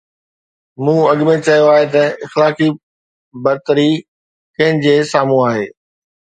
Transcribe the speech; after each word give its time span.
مون 0.83 0.99
اڳ 1.11 1.19
۾ 1.31 1.35
چيو 1.45 1.65
آهي 1.73 1.85
ته 1.93 2.03
اخلاقي 2.25 2.67
برتري 3.43 3.89
ڪنهن 4.55 4.75
جي 4.83 4.95
سامهون 5.11 5.41
آهي. 5.51 5.67